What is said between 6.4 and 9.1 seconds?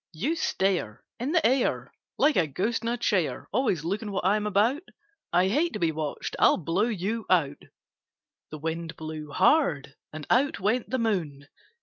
blow you out." The Wind